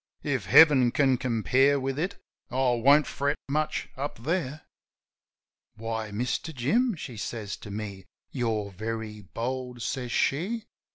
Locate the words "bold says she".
9.21-10.65